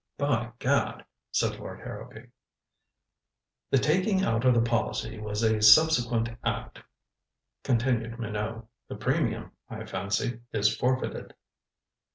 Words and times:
"By 0.17 0.51
gad," 0.57 1.05
said 1.31 1.59
Lord 1.59 1.79
Harrowby. 1.81 2.31
"The 3.69 3.77
taking 3.77 4.23
out 4.23 4.45
of 4.45 4.55
the 4.55 4.59
policy 4.61 5.19
was 5.19 5.43
a 5.43 5.61
subsequent 5.61 6.27
act," 6.43 6.79
continued 7.63 8.17
Minot. 8.17 8.65
"The 8.87 8.95
premium, 8.95 9.51
I 9.69 9.85
fancy, 9.85 10.39
is 10.51 10.75
forfeited." 10.75 11.35